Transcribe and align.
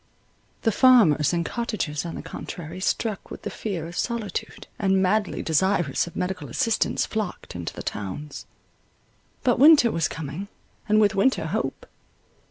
The 0.63 0.71
farmers 0.71 1.31
and 1.31 1.45
cottagers, 1.45 2.07
on 2.07 2.15
the 2.15 2.23
contrary, 2.23 2.79
struck 2.79 3.29
with 3.29 3.43
the 3.43 3.51
fear 3.51 3.85
of 3.85 3.95
solitude, 3.95 4.65
and 4.79 4.99
madly 4.99 5.43
desirous 5.43 6.07
of 6.07 6.15
medical 6.15 6.49
assistance, 6.49 7.05
flocked 7.05 7.55
into 7.55 7.75
the 7.75 7.83
towns. 7.83 8.47
But 9.43 9.59
winter 9.59 9.91
was 9.91 10.07
coming, 10.07 10.47
and 10.89 10.99
with 10.99 11.13
winter, 11.13 11.45
hope. 11.45 11.85